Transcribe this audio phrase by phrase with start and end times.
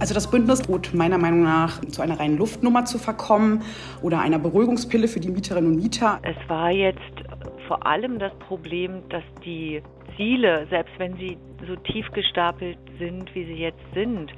[0.00, 3.62] Also das Bündnis droht meiner Meinung nach zu einer reinen Luftnummer zu verkommen
[4.00, 6.20] oder einer Beruhigungspille für die Mieterinnen und Mieter.
[6.22, 7.00] Es war jetzt
[7.66, 9.82] vor allem das Problem, dass die
[10.16, 14.32] Ziele, selbst wenn sie so tief gestapelt sind, wie sie jetzt sind,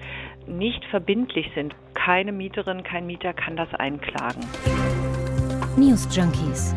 [0.46, 1.74] nicht verbindlich sind.
[1.94, 4.42] Keine Mieterin, kein Mieter kann das einklagen.
[5.76, 6.74] News Junkies.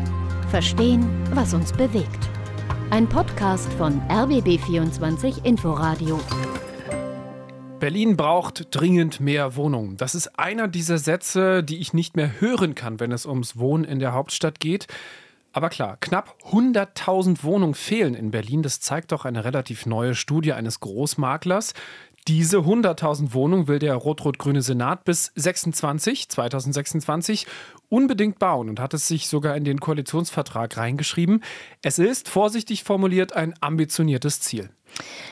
[0.50, 2.28] Verstehen, was uns bewegt.
[2.90, 6.20] Ein Podcast von RBB24 Inforadio.
[7.84, 9.98] Berlin braucht dringend mehr Wohnungen.
[9.98, 13.84] Das ist einer dieser Sätze, die ich nicht mehr hören kann, wenn es ums Wohnen
[13.84, 14.86] in der Hauptstadt geht.
[15.52, 18.62] Aber klar, knapp 100.000 Wohnungen fehlen in Berlin.
[18.62, 21.74] Das zeigt doch eine relativ neue Studie eines Großmaklers.
[22.26, 27.46] Diese 100.000 Wohnungen will der rot-rot-grüne Senat bis 26, 2026
[27.90, 31.44] unbedingt bauen und hat es sich sogar in den Koalitionsvertrag reingeschrieben.
[31.82, 34.70] Es ist, vorsichtig formuliert, ein ambitioniertes Ziel.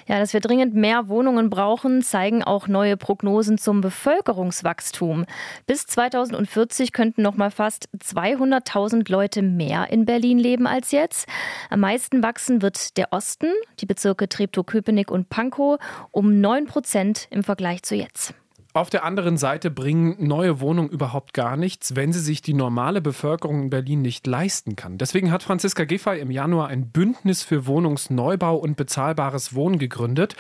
[0.07, 5.25] Ja, dass wir dringend mehr Wohnungen brauchen, zeigen auch neue Prognosen zum Bevölkerungswachstum.
[5.67, 11.29] Bis 2040 könnten noch mal fast 200.000 Leute mehr in Berlin leben als jetzt.
[11.71, 13.49] Am meisten wachsen wird der Osten,
[13.81, 15.79] die Bezirke Treptow-Köpenick und Pankow,
[16.11, 18.35] um 9 Prozent im Vergleich zu jetzt.
[18.75, 23.03] Auf der anderen Seite bringen neue Wohnungen überhaupt gar nichts, wenn sie sich die normale
[23.03, 24.97] Bevölkerung in Berlin nicht leisten kann.
[24.97, 30.37] Deswegen hat Franziska Giffey im Januar ein Bündnis für Wohnungsneubau und bezahlbares Wohnen gegründet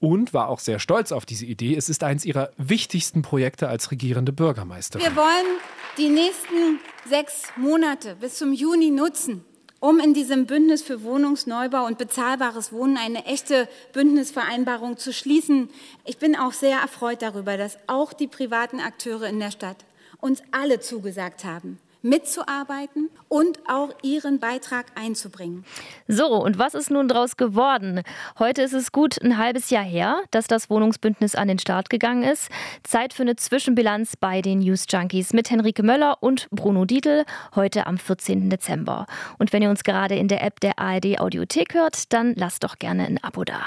[0.00, 1.76] und war auch sehr stolz auf diese Idee.
[1.76, 5.06] Es ist eines ihrer wichtigsten Projekte als regierende Bürgermeisterin.
[5.06, 5.58] Wir wollen
[5.98, 9.44] die nächsten sechs Monate bis zum Juni nutzen,
[9.80, 15.70] um in diesem Bündnis für Wohnungsneubau und bezahlbares Wohnen eine echte Bündnisvereinbarung zu schließen.
[16.04, 19.84] Ich bin auch sehr erfreut darüber, dass auch die privaten Akteure in der Stadt
[20.20, 25.64] uns alle zugesagt haben, mitzuarbeiten und auch ihren Beitrag einzubringen.
[26.06, 28.02] So, und was ist nun daraus geworden?
[28.38, 32.22] Heute ist es gut ein halbes Jahr her, dass das Wohnungsbündnis an den Start gegangen
[32.22, 32.50] ist.
[32.82, 37.24] Zeit für eine Zwischenbilanz bei den News Junkies mit Henrike Möller und Bruno Dietl
[37.54, 38.50] heute am 14.
[38.50, 39.06] Dezember.
[39.38, 42.78] Und wenn ihr uns gerade in der App der ARD Audiothek hört, dann lasst doch
[42.78, 43.66] gerne ein Abo da.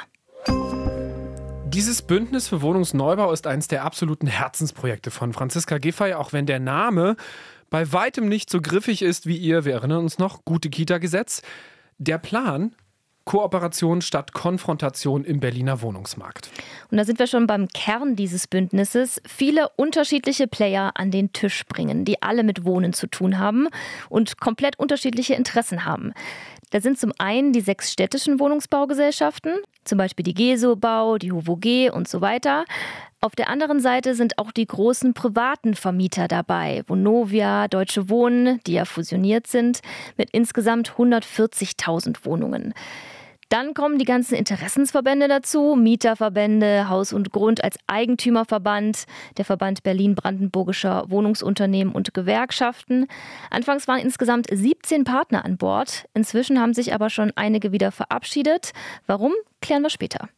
[1.73, 6.59] Dieses Bündnis für Wohnungsneubau ist eines der absoluten Herzensprojekte von Franziska Giffey, auch wenn der
[6.59, 7.15] Name
[7.71, 11.41] bei weitem nicht so griffig ist wie ihr, wir erinnern uns noch, gute Kita-Gesetz.
[11.97, 12.75] Der Plan,
[13.23, 16.51] Kooperation statt Konfrontation im Berliner Wohnungsmarkt.
[16.89, 19.21] Und da sind wir schon beim Kern dieses Bündnisses.
[19.25, 23.69] Viele unterschiedliche Player an den Tisch bringen, die alle mit Wohnen zu tun haben
[24.09, 26.13] und komplett unterschiedliche Interessen haben.
[26.71, 32.07] Da sind zum einen die sechs städtischen Wohnungsbaugesellschaften, zum Beispiel die GESO-Bau, die HUVOG und
[32.07, 32.65] so weiter.
[33.19, 36.83] Auf der anderen Seite sind auch die großen privaten Vermieter dabei.
[36.87, 39.81] Vonovia, Deutsche Wohnen, die ja fusioniert sind,
[40.17, 42.73] mit insgesamt 140.000 Wohnungen.
[43.51, 49.03] Dann kommen die ganzen Interessensverbände dazu, Mieterverbände, Haus und Grund als Eigentümerverband,
[49.35, 53.07] der Verband Berlin-Brandenburgischer Wohnungsunternehmen und Gewerkschaften.
[53.49, 56.05] Anfangs waren insgesamt 17 Partner an Bord.
[56.13, 58.71] Inzwischen haben sich aber schon einige wieder verabschiedet.
[59.05, 60.29] Warum, klären wir später.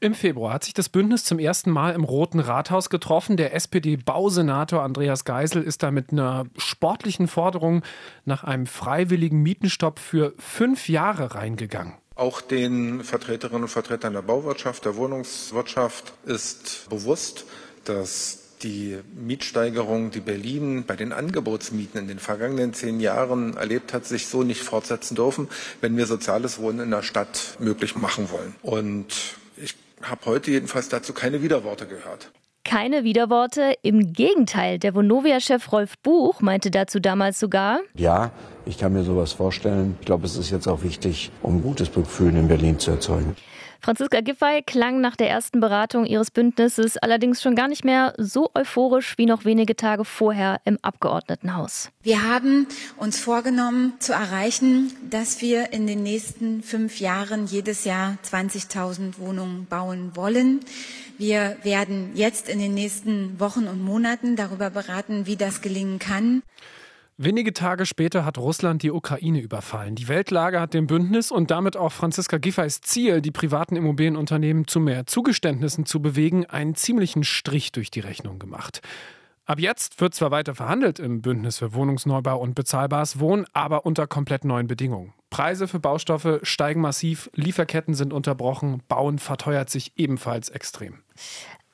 [0.00, 3.36] Im Februar hat sich das Bündnis zum ersten Mal im Roten Rathaus getroffen.
[3.36, 7.82] Der SPD-Bausenator Andreas Geisel ist da mit einer sportlichen Forderung
[8.24, 12.01] nach einem freiwilligen Mietenstopp für fünf Jahre reingegangen.
[12.14, 17.44] Auch den Vertreterinnen und Vertretern der Bauwirtschaft, der Wohnungswirtschaft ist bewusst,
[17.84, 24.06] dass die Mietsteigerung, die Berlin bei den Angebotsmieten in den vergangenen zehn Jahren erlebt hat,
[24.06, 25.48] sich so nicht fortsetzen dürfen,
[25.80, 28.54] wenn wir soziales Wohnen in der Stadt möglich machen wollen.
[28.62, 32.30] Und ich habe heute jedenfalls dazu keine Widerworte gehört.
[32.72, 33.74] Keine Widerworte.
[33.82, 38.30] Im Gegenteil, der Vonovia-Chef Rolf Buch meinte dazu damals sogar: Ja,
[38.64, 39.98] ich kann mir sowas vorstellen.
[40.00, 43.36] Ich glaube, es ist jetzt auch wichtig, um gutes Gefühl in Berlin zu erzeugen.
[43.84, 48.48] Franziska Giffey klang nach der ersten Beratung ihres Bündnisses allerdings schon gar nicht mehr so
[48.54, 51.90] euphorisch wie noch wenige Tage vorher im Abgeordnetenhaus.
[52.00, 58.18] Wir haben uns vorgenommen zu erreichen, dass wir in den nächsten fünf Jahren jedes Jahr
[58.24, 60.60] 20.000 Wohnungen bauen wollen.
[61.18, 66.42] Wir werden jetzt in den nächsten Wochen und Monaten darüber beraten, wie das gelingen kann.
[67.18, 69.94] Wenige Tage später hat Russland die Ukraine überfallen.
[69.94, 74.80] Die Weltlage hat dem Bündnis und damit auch Franziska Giffeys Ziel, die privaten Immobilienunternehmen zu
[74.80, 78.80] mehr Zugeständnissen zu bewegen, einen ziemlichen Strich durch die Rechnung gemacht.
[79.44, 84.06] Ab jetzt wird zwar weiter verhandelt im Bündnis für Wohnungsneubau und bezahlbares Wohnen, aber unter
[84.06, 85.12] komplett neuen Bedingungen.
[85.30, 91.02] Preise für Baustoffe steigen massiv, Lieferketten sind unterbrochen, Bauen verteuert sich ebenfalls extrem.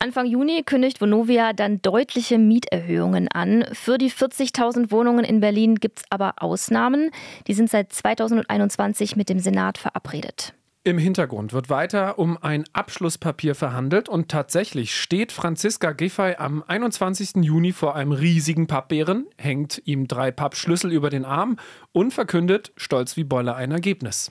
[0.01, 3.65] Anfang Juni kündigt Vonovia dann deutliche Mieterhöhungen an.
[3.73, 7.11] Für die 40.000 Wohnungen in Berlin gibt es aber Ausnahmen.
[7.49, 10.55] Die sind seit 2021 mit dem Senat verabredet.
[10.89, 17.45] Im Hintergrund wird weiter um ein Abschlusspapier verhandelt und tatsächlich steht Franziska Giffey am 21.
[17.45, 21.59] Juni vor einem riesigen Pappbären, hängt ihm drei Pappschlüssel über den Arm
[21.93, 24.31] und verkündet, stolz wie Bolle, ein Ergebnis.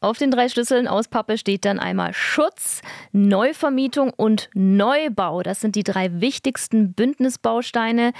[0.00, 2.82] Auf den drei Schlüsseln aus Pappe steht dann einmal Schutz,
[3.12, 5.42] Neuvermietung und Neubau.
[5.42, 8.12] Das sind die drei wichtigsten Bündnisbausteine.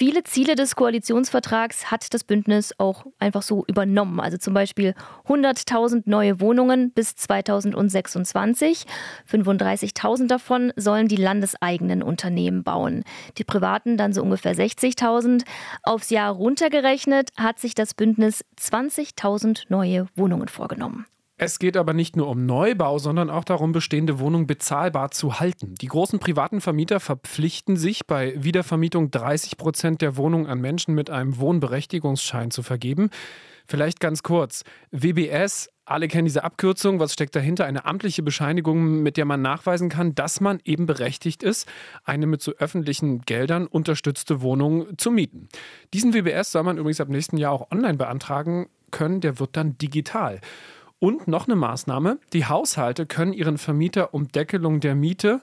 [0.00, 4.20] Viele Ziele des Koalitionsvertrags hat das Bündnis auch einfach so übernommen.
[4.20, 4.94] Also zum Beispiel
[5.26, 8.84] 100.000 neue Wohnungen bis 2026.
[9.28, 13.02] 35.000 davon sollen die landeseigenen Unternehmen bauen.
[13.38, 15.42] Die privaten dann so ungefähr 60.000.
[15.82, 21.06] Aufs Jahr runtergerechnet hat sich das Bündnis 20.000 neue Wohnungen vorgenommen.
[21.40, 25.76] Es geht aber nicht nur um Neubau, sondern auch darum, bestehende Wohnungen bezahlbar zu halten.
[25.76, 31.10] Die großen privaten Vermieter verpflichten sich, bei Wiedervermietung 30 Prozent der Wohnungen an Menschen mit
[31.10, 33.10] einem Wohnberechtigungsschein zu vergeben.
[33.68, 34.64] Vielleicht ganz kurz.
[34.90, 36.98] WBS, alle kennen diese Abkürzung.
[36.98, 37.66] Was steckt dahinter?
[37.66, 41.68] Eine amtliche Bescheinigung, mit der man nachweisen kann, dass man eben berechtigt ist,
[42.02, 45.48] eine mit so öffentlichen Geldern unterstützte Wohnung zu mieten.
[45.94, 49.20] Diesen WBS soll man übrigens ab nächsten Jahr auch online beantragen können.
[49.20, 50.40] Der wird dann digital.
[51.00, 55.40] Und noch eine Maßnahme, die Haushalte können ihren Vermieter um Deckelung der Miete,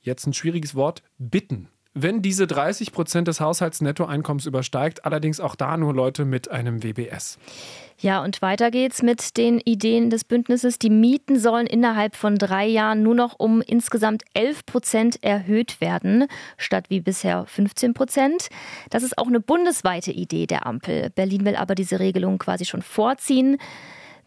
[0.00, 1.68] jetzt ein schwieriges Wort, bitten.
[1.94, 7.38] Wenn diese 30 Prozent des Haushaltsnettoeinkommens übersteigt, allerdings auch da nur Leute mit einem WBS.
[7.98, 10.78] Ja, und weiter geht's mit den Ideen des Bündnisses.
[10.78, 16.26] Die Mieten sollen innerhalb von drei Jahren nur noch um insgesamt 11 Prozent erhöht werden,
[16.56, 18.48] statt wie bisher 15 Prozent.
[18.90, 21.10] Das ist auch eine bundesweite Idee der Ampel.
[21.10, 23.58] Berlin will aber diese Regelung quasi schon vorziehen.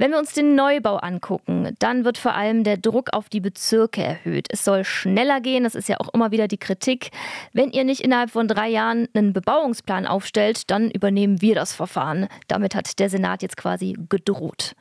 [0.01, 4.01] Wenn wir uns den Neubau angucken, dann wird vor allem der Druck auf die Bezirke
[4.01, 4.47] erhöht.
[4.49, 7.11] Es soll schneller gehen, das ist ja auch immer wieder die Kritik.
[7.53, 12.29] Wenn ihr nicht innerhalb von drei Jahren einen Bebauungsplan aufstellt, dann übernehmen wir das Verfahren.
[12.47, 14.73] Damit hat der Senat jetzt quasi gedroht.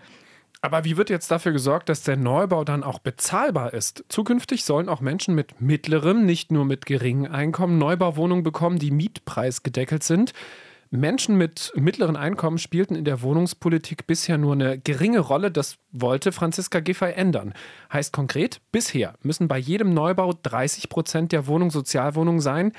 [0.62, 4.02] Aber wie wird jetzt dafür gesorgt, dass der Neubau dann auch bezahlbar ist?
[4.08, 10.02] Zukünftig sollen auch Menschen mit mittlerem, nicht nur mit geringem Einkommen Neubauwohnungen bekommen, die mietpreisgedeckelt
[10.02, 10.32] sind.
[10.92, 15.52] Menschen mit mittleren Einkommen spielten in der Wohnungspolitik bisher nur eine geringe Rolle.
[15.52, 17.54] Das wollte Franziska Giffey ändern.
[17.92, 22.72] Heißt konkret, bisher müssen bei jedem Neubau 30 Prozent der Wohnungen Sozialwohnungen sein.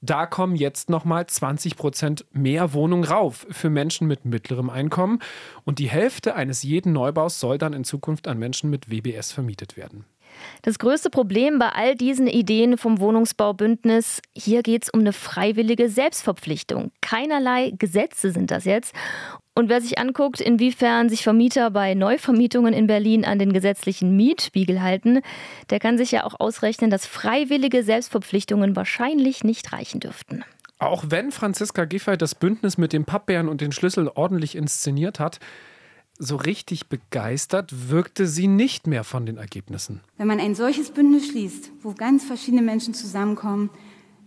[0.00, 5.18] Da kommen jetzt nochmal 20 Prozent mehr Wohnungen rauf für Menschen mit mittlerem Einkommen.
[5.64, 9.76] Und die Hälfte eines jeden Neubaus soll dann in Zukunft an Menschen mit WBS vermietet
[9.76, 10.04] werden.
[10.62, 15.88] Das größte Problem bei all diesen Ideen vom Wohnungsbaubündnis, hier geht es um eine freiwillige
[15.88, 16.90] Selbstverpflichtung.
[17.00, 18.94] Keinerlei Gesetze sind das jetzt.
[19.54, 24.82] Und wer sich anguckt, inwiefern sich Vermieter bei Neuvermietungen in Berlin an den gesetzlichen Mietspiegel
[24.82, 25.20] halten,
[25.70, 30.44] der kann sich ja auch ausrechnen, dass freiwillige Selbstverpflichtungen wahrscheinlich nicht reichen dürften.
[30.78, 35.40] Auch wenn Franziska Giffey das Bündnis mit dem Pappbären und den Schlüssel ordentlich inszeniert hat,
[36.18, 40.00] so richtig begeistert wirkte sie nicht mehr von den Ergebnissen.
[40.16, 43.70] Wenn man ein solches Bündnis schließt, wo ganz verschiedene Menschen zusammenkommen,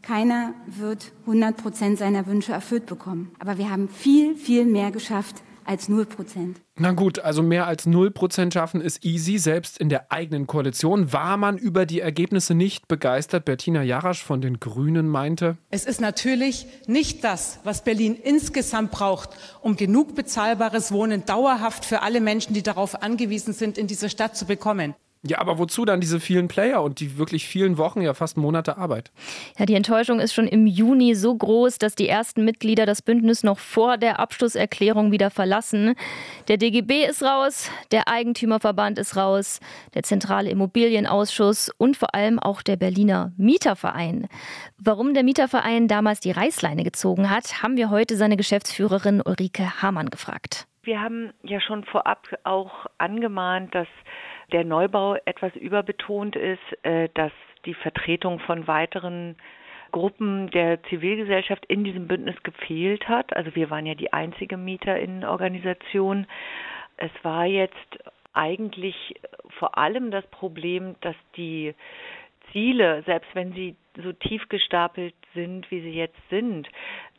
[0.02, 3.32] keiner wird 100 Prozent seiner Wünsche erfüllt bekommen.
[3.40, 6.62] Aber wir haben viel, viel mehr geschafft als 0 Prozent.
[6.78, 9.38] Na gut, also mehr als 0 Prozent schaffen ist easy.
[9.38, 13.46] Selbst in der eigenen Koalition war man über die Ergebnisse nicht begeistert.
[13.46, 19.30] Bettina Jarasch von den Grünen meinte, es ist natürlich nicht das, was Berlin insgesamt braucht,
[19.62, 24.36] um genug bezahlbares Wohnen dauerhaft für alle Menschen, die darauf angewiesen sind, in dieser Stadt
[24.36, 24.96] zu bekommen.
[25.22, 28.78] Ja, aber wozu dann diese vielen Player und die wirklich vielen Wochen, ja fast Monate
[28.78, 29.12] Arbeit?
[29.58, 33.44] Ja, die Enttäuschung ist schon im Juni so groß, dass die ersten Mitglieder das Bündnis
[33.44, 35.96] noch vor der Abschlusserklärung wieder verlassen.
[36.48, 39.60] Der DGB ist raus, der Eigentümerverband ist raus,
[39.94, 44.30] der Zentrale Immobilienausschuss und vor allem auch der Berliner Mieterverein.
[44.78, 50.10] Warum der Mieterverein damals die Reißleine gezogen hat, haben wir heute seine Geschäftsführerin Ulrike Hamann
[50.10, 50.66] gefragt.
[50.84, 53.88] Wir haben ja schon vorab auch angemahnt, dass
[54.52, 57.32] der Neubau etwas überbetont ist, äh, dass
[57.66, 59.36] die Vertretung von weiteren
[59.92, 63.36] Gruppen der Zivilgesellschaft in diesem Bündnis gefehlt hat.
[63.36, 66.28] Also wir waren ja die einzige Mieterinnenorganisation.
[66.98, 67.76] Es war jetzt
[68.34, 69.16] eigentlich
[69.58, 71.74] vor allem das Problem, dass die
[72.52, 76.68] Ziele, selbst wenn sie so tief gestapelt sind, wie sie jetzt sind,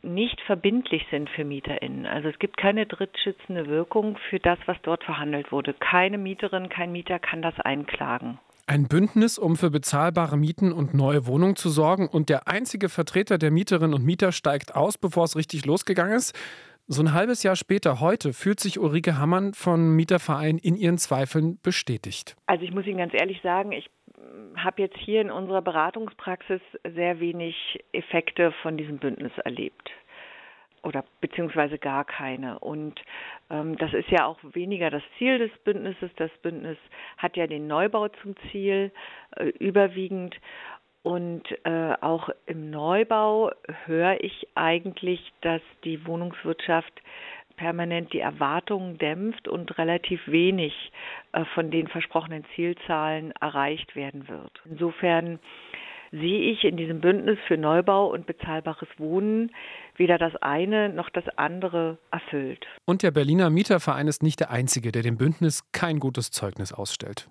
[0.01, 2.05] nicht verbindlich sind für MieterInnen.
[2.05, 5.73] Also es gibt keine drittschützende Wirkung für das, was dort verhandelt wurde.
[5.73, 8.39] Keine Mieterin, kein Mieter kann das einklagen.
[8.67, 12.07] Ein Bündnis, um für bezahlbare Mieten und neue Wohnungen zu sorgen.
[12.07, 16.37] Und der einzige Vertreter der Mieterinnen und Mieter steigt aus, bevor es richtig losgegangen ist.
[16.87, 21.59] So ein halbes Jahr später, heute, fühlt sich Ulrike Hammann von Mieterverein in ihren Zweifeln
[21.61, 22.35] bestätigt.
[22.47, 23.89] Also ich muss Ihnen ganz ehrlich sagen, ich
[24.55, 29.91] habe jetzt hier in unserer Beratungspraxis sehr wenig Effekte von diesem Bündnis erlebt.
[30.83, 32.59] oder beziehungsweise gar keine.
[32.59, 33.01] Und
[33.49, 36.09] ähm, das ist ja auch weniger das Ziel des Bündnisses.
[36.15, 36.77] Das Bündnis
[37.17, 38.91] hat ja den Neubau zum Ziel
[39.35, 40.35] äh, überwiegend.
[41.03, 43.51] Und äh, auch im Neubau
[43.85, 46.93] höre ich eigentlich, dass die Wohnungswirtschaft
[47.61, 50.73] permanent die Erwartungen dämpft und relativ wenig
[51.31, 54.51] äh, von den versprochenen Zielzahlen erreicht werden wird.
[54.65, 55.37] Insofern
[56.11, 59.51] sehe ich in diesem Bündnis für Neubau und bezahlbares Wohnen
[59.95, 62.65] weder das eine noch das andere erfüllt.
[62.85, 67.29] Und der Berliner Mieterverein ist nicht der einzige, der dem Bündnis kein gutes Zeugnis ausstellt.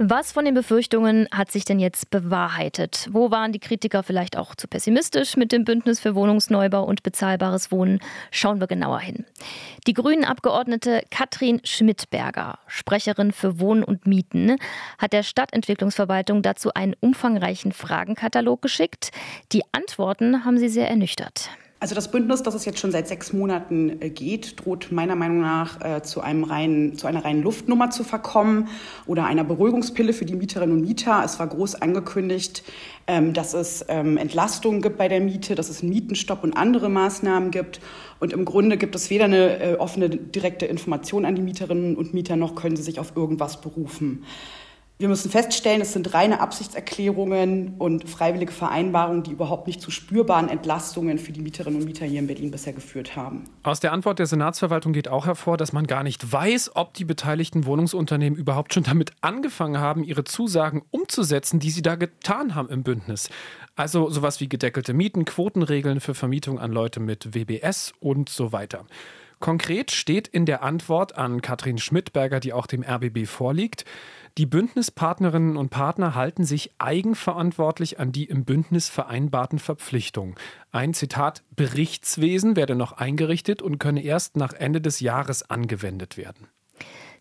[0.00, 3.08] Was von den Befürchtungen hat sich denn jetzt bewahrheitet?
[3.10, 7.72] Wo waren die Kritiker vielleicht auch zu pessimistisch mit dem Bündnis für Wohnungsneubau und bezahlbares
[7.72, 7.98] Wohnen?
[8.30, 9.24] Schauen wir genauer hin.
[9.88, 14.58] Die Grünen-Abgeordnete Katrin Schmidberger, Sprecherin für Wohnen und Mieten,
[14.98, 19.10] hat der Stadtentwicklungsverwaltung dazu einen umfangreichen Fragenkatalog geschickt.
[19.50, 21.50] Die Antworten haben sie sehr ernüchtert.
[21.80, 25.40] Also das Bündnis, das es jetzt schon seit sechs Monaten äh, geht, droht meiner Meinung
[25.40, 28.68] nach äh, zu, einem reinen, zu einer reinen Luftnummer zu verkommen
[29.06, 31.22] oder einer Beruhigungspille für die Mieterinnen und Mieter.
[31.24, 32.64] Es war groß angekündigt,
[33.06, 36.88] ähm, dass es ähm, Entlastungen gibt bei der Miete, dass es einen Mietenstopp und andere
[36.88, 37.80] Maßnahmen gibt.
[38.18, 42.12] Und im Grunde gibt es weder eine äh, offene direkte Information an die Mieterinnen und
[42.12, 44.24] Mieter, noch können sie sich auf irgendwas berufen.
[45.00, 50.48] Wir müssen feststellen, es sind reine Absichtserklärungen und freiwillige Vereinbarungen, die überhaupt nicht zu spürbaren
[50.48, 53.44] Entlastungen für die Mieterinnen und Mieter hier in Berlin bisher geführt haben.
[53.62, 57.04] Aus der Antwort der Senatsverwaltung geht auch hervor, dass man gar nicht weiß, ob die
[57.04, 62.68] beteiligten Wohnungsunternehmen überhaupt schon damit angefangen haben, ihre Zusagen umzusetzen, die sie da getan haben
[62.68, 63.30] im Bündnis.
[63.76, 68.84] Also sowas wie gedeckelte Mieten, Quotenregeln für Vermietung an Leute mit WBS und so weiter.
[69.40, 73.84] Konkret steht in der Antwort an Katrin Schmidberger, die auch dem RBB vorliegt,
[74.38, 80.36] die Bündnispartnerinnen und Partner halten sich eigenverantwortlich an die im Bündnis vereinbarten Verpflichtungen.
[80.70, 86.46] Ein Zitat Berichtswesen werde noch eingerichtet und könne erst nach Ende des Jahres angewendet werden.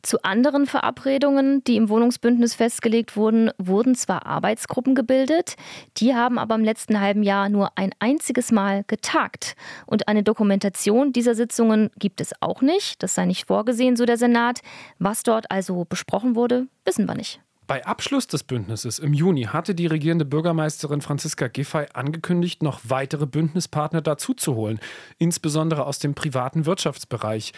[0.08, 5.58] Zu anderen Verabredungen, die im Wohnungsbündnis festgelegt wurden, wurden zwar Arbeitsgruppen gebildet,
[5.98, 9.58] die haben aber im letzten halben Jahr nur ein einziges Mal getagt.
[9.86, 13.04] Und eine Dokumentation dieser Sitzungen gibt es auch nicht.
[13.04, 14.62] Das sei nicht vorgesehen, so der Senat.
[14.98, 17.42] Was dort also besprochen wurde, wissen wir nicht.
[17.68, 23.26] Bei Abschluss des Bündnisses im Juni hatte die regierende Bürgermeisterin Franziska Giffey angekündigt, noch weitere
[23.26, 24.80] Bündnispartner dazuzuholen,
[25.18, 27.52] insbesondere aus dem privaten Wirtschaftsbereich.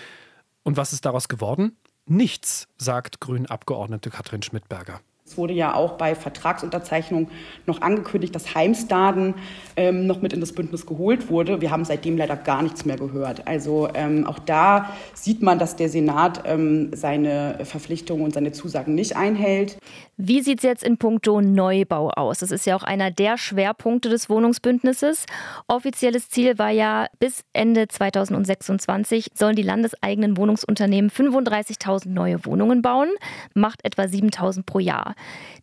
[0.63, 1.77] Und was ist daraus geworden?
[2.09, 5.01] Nichts, sagt Grünen-Abgeordnete Katrin Schmidberger.
[5.29, 7.29] Es wurde ja auch bei Vertragsunterzeichnung
[7.67, 9.35] noch angekündigt, dass Heimstaden
[9.75, 11.61] ähm, noch mit in das Bündnis geholt wurde.
[11.61, 13.47] Wir haben seitdem leider gar nichts mehr gehört.
[13.47, 18.95] Also ähm, auch da sieht man, dass der Senat ähm, seine Verpflichtungen und seine Zusagen
[18.95, 19.77] nicht einhält.
[20.17, 22.39] Wie sieht es jetzt in puncto Neubau aus?
[22.39, 25.27] Das ist ja auch einer der Schwerpunkte des Wohnungsbündnisses.
[25.67, 33.09] Offizielles Ziel war ja, bis Ende 2026 sollen die landeseigenen Wohnungsunternehmen 35.000 neue Wohnungen bauen,
[33.53, 35.15] macht etwa 7.000 pro Jahr.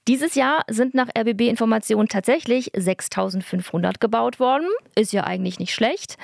[0.08, 4.68] Dieses Jahr sind nach RBB-Informationen tatsächlich 6.500 gebaut worden.
[4.94, 6.16] Ist ja eigentlich nicht schlecht.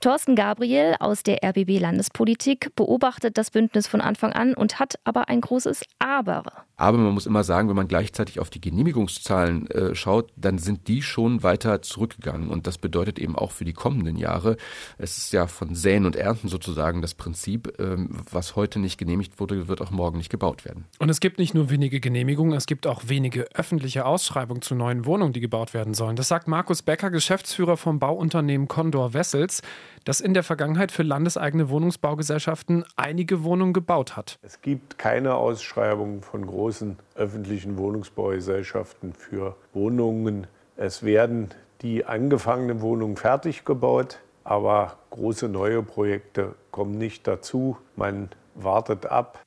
[0.00, 5.28] Thorsten Gabriel aus der RBB Landespolitik beobachtet das Bündnis von Anfang an und hat aber
[5.28, 6.44] ein großes Aber.
[6.76, 10.88] Aber man muss immer sagen, wenn man gleichzeitig auf die Genehmigungszahlen äh, schaut, dann sind
[10.88, 12.50] die schon weiter zurückgegangen.
[12.50, 14.56] Und das bedeutet eben auch für die kommenden Jahre,
[14.98, 19.40] es ist ja von Säen und Ernten sozusagen das Prinzip, ähm, was heute nicht genehmigt
[19.40, 20.84] wurde, wird auch morgen nicht gebaut werden.
[20.98, 25.06] Und es gibt nicht nur wenige Genehmigungen, es gibt auch wenige öffentliche Ausschreibungen zu neuen
[25.06, 26.16] Wohnungen, die gebaut werden sollen.
[26.16, 29.62] Das sagt Markus Becker, Geschäftsführer vom Bauunternehmen Condor Wessels
[30.06, 34.38] das in der Vergangenheit für landeseigene Wohnungsbaugesellschaften einige Wohnungen gebaut hat.
[34.42, 36.65] Es gibt keine Ausschreibungen von großen
[37.14, 40.46] öffentlichen Wohnungsbaugesellschaften für Wohnungen.
[40.76, 41.50] Es werden
[41.82, 47.76] die angefangenen Wohnungen fertig gebaut, aber große neue Projekte kommen nicht dazu.
[47.96, 49.44] Man wartet ab.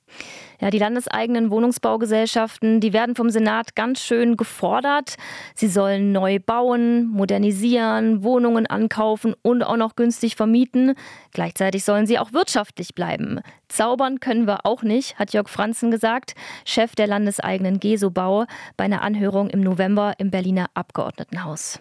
[0.62, 5.16] Ja, die landeseigenen Wohnungsbaugesellschaften, die werden vom Senat ganz schön gefordert.
[5.56, 10.96] Sie sollen neu bauen, modernisieren, Wohnungen ankaufen und auch noch günstig vermieten.
[11.32, 13.40] Gleichzeitig sollen sie auch wirtschaftlich bleiben.
[13.70, 16.36] Zaubern können wir auch nicht, hat Jörg Franzen gesagt,
[16.66, 21.80] Chef der landeseigenen GESO-Bau bei einer Anhörung im November im Berliner Abgeordnetenhaus.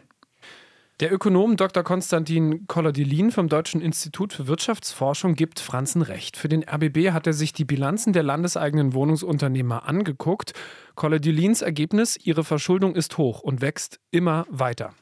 [1.00, 1.84] Der Ökonom Dr.
[1.84, 6.36] Konstantin Kolodilin vom Deutschen Institut für Wirtschaftsforschung gibt Franzen recht.
[6.36, 10.54] Für den RBB hat er sich die Bilanzen der landeseigenen Wohnungsunternehmer angeguckt.
[10.96, 14.92] Kolodilins Ergebnis, ihre Verschuldung ist hoch und wächst immer weiter.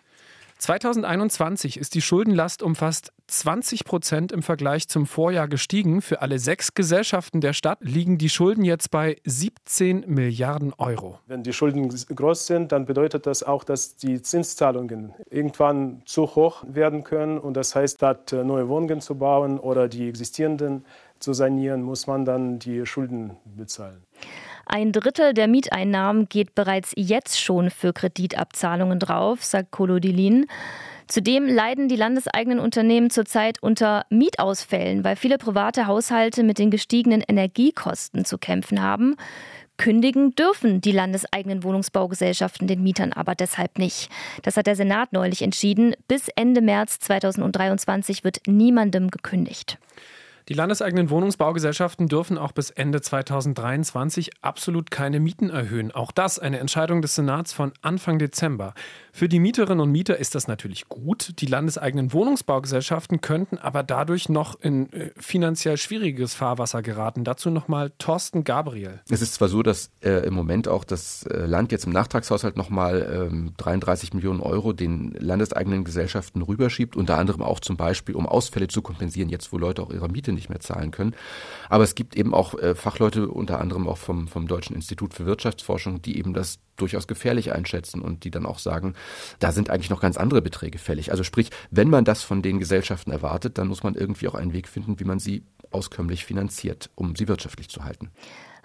[0.59, 6.01] 2021 ist die Schuldenlast um fast 20 Prozent im Vergleich zum Vorjahr gestiegen.
[6.01, 11.19] Für alle sechs Gesellschaften der Stadt liegen die Schulden jetzt bei 17 Milliarden Euro.
[11.27, 16.65] Wenn die Schulden groß sind, dann bedeutet das auch, dass die Zinszahlungen irgendwann zu hoch
[16.67, 17.39] werden können.
[17.39, 20.87] Und das heißt, statt äh, neue Wohnungen zu bauen oder die existierenden
[21.19, 24.03] zu sanieren, muss man dann die Schulden bezahlen.
[24.69, 30.47] Ein Drittel der Mieteinnahmen geht bereits jetzt schon für Kreditabzahlungen drauf, sagt Kolodilin.
[31.07, 37.23] Zudem leiden die landeseigenen Unternehmen zurzeit unter Mietausfällen, weil viele private Haushalte mit den gestiegenen
[37.27, 39.15] Energiekosten zu kämpfen haben.
[39.77, 44.11] Kündigen dürfen die landeseigenen Wohnungsbaugesellschaften den Mietern aber deshalb nicht.
[44.43, 45.95] Das hat der Senat neulich entschieden.
[46.09, 49.79] Bis Ende März 2023 wird niemandem gekündigt.
[50.49, 55.91] Die landeseigenen Wohnungsbaugesellschaften dürfen auch bis Ende 2023 absolut keine Mieten erhöhen.
[55.91, 58.73] Auch das eine Entscheidung des Senats von Anfang Dezember.
[59.11, 61.33] Für die Mieterinnen und Mieter ist das natürlich gut.
[61.41, 67.25] Die landeseigenen Wohnungsbaugesellschaften könnten aber dadurch noch in äh, finanziell schwieriges Fahrwasser geraten.
[67.25, 69.01] Dazu nochmal Thorsten Gabriel.
[69.11, 72.57] Es ist zwar so, dass äh, im Moment auch das äh, Land jetzt im Nachtragshaushalt
[72.57, 78.27] nochmal ähm, 33 Millionen Euro den landeseigenen Gesellschaften rüberschiebt, unter anderem auch zum Beispiel, um
[78.29, 81.15] Ausfälle zu kompensieren, jetzt wo Leute auch ihre Miete nicht mehr zahlen können.
[81.69, 85.27] Aber es gibt eben auch äh, Fachleute, unter anderem auch vom, vom Deutschen Institut für
[85.27, 88.95] Wirtschaftsforschung, die eben das durchaus gefährlich einschätzen und die dann auch sagen,
[89.39, 91.11] da sind eigentlich noch ganz andere Beträge fällig.
[91.11, 94.53] Also sprich, wenn man das von den Gesellschaften erwartet, dann muss man irgendwie auch einen
[94.53, 98.11] Weg finden, wie man sie auskömmlich finanziert, um sie wirtschaftlich zu halten.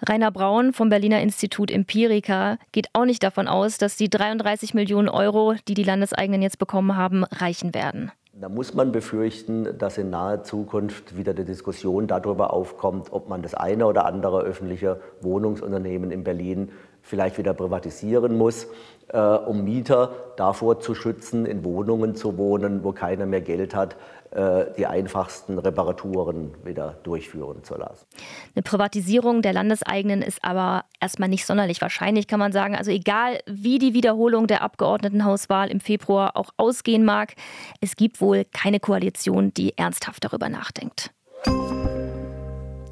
[0.08, 5.08] Rainer Braun vom Berliner Institut Empirica geht auch nicht davon aus, dass die 33 Millionen
[5.08, 8.10] Euro, die die Landeseigenen jetzt bekommen haben, reichen werden.
[8.34, 13.42] Da muss man befürchten, dass in naher Zukunft wieder die Diskussion darüber aufkommt, ob man
[13.42, 16.70] das eine oder andere öffentliche Wohnungsunternehmen in Berlin
[17.02, 18.68] vielleicht wieder privatisieren muss,
[19.08, 23.96] äh, um Mieter davor zu schützen, in Wohnungen zu wohnen, wo keiner mehr Geld hat,
[24.30, 28.06] äh, die einfachsten Reparaturen wieder durchführen zu lassen.
[28.54, 32.74] Eine Privatisierung der Landeseigenen ist aber erstmal nicht sonderlich wahrscheinlich, kann man sagen.
[32.74, 37.34] Also egal, wie die Wiederholung der Abgeordnetenhauswahl im Februar auch ausgehen mag,
[37.82, 41.10] es gibt wohl keine Koalition, die ernsthaft darüber nachdenkt.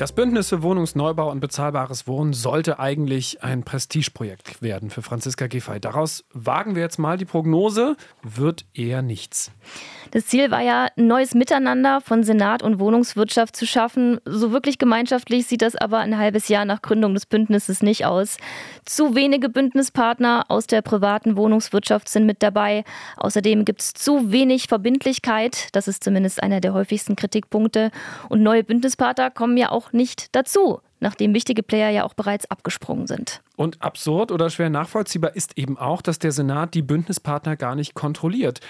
[0.01, 5.79] Das Bündnis für Wohnungsneubau und bezahlbares Wohnen sollte eigentlich ein Prestigeprojekt werden für Franziska Giffey.
[5.79, 9.53] Daraus wagen wir jetzt mal die Prognose, wird eher nichts.
[10.13, 14.19] Das Ziel war ja, ein neues Miteinander von Senat und Wohnungswirtschaft zu schaffen.
[14.25, 18.39] So wirklich gemeinschaftlich sieht das aber ein halbes Jahr nach Gründung des Bündnisses nicht aus.
[18.87, 22.85] Zu wenige Bündnispartner aus der privaten Wohnungswirtschaft sind mit dabei.
[23.19, 25.69] Außerdem gibt es zu wenig Verbindlichkeit.
[25.73, 27.91] Das ist zumindest einer der häufigsten Kritikpunkte.
[28.31, 33.41] Und neue Bündnispartner kommen ja nicht dazu nachdem wichtige Player ja auch bereits abgesprungen sind.
[33.57, 37.95] Und absurd oder schwer nachvollziehbar ist eben auch, dass der Senat die Bündnispartner gar nicht
[37.95, 38.61] kontrolliert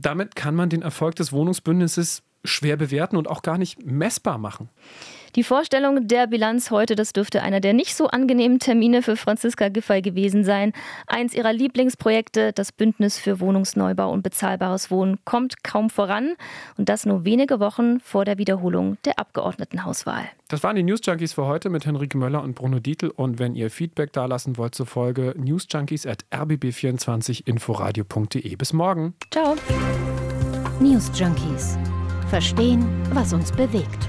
[0.00, 4.68] damit kann man den Erfolg des Wohnungsbündnisses schwer bewerten und auch gar nicht messbar machen.
[5.36, 9.68] Die Vorstellung der Bilanz heute, das dürfte einer der nicht so angenehmen Termine für Franziska
[9.68, 10.72] Giffey gewesen sein.
[11.06, 16.34] Eins ihrer Lieblingsprojekte, das Bündnis für Wohnungsneubau und bezahlbares Wohnen, kommt kaum voran.
[16.76, 20.24] Und das nur wenige Wochen vor der Wiederholung der Abgeordnetenhauswahl.
[20.48, 23.12] Das waren die News Junkies für heute mit Henrike Möller und Bruno Dietl.
[23.14, 28.56] Und wenn ihr Feedback dalassen wollt zur Folge, newsjunkies at rbb24inforadio.de.
[28.56, 29.14] Bis morgen.
[29.30, 29.54] Ciao.
[30.80, 31.78] News Junkies.
[32.28, 34.08] Verstehen, was uns bewegt.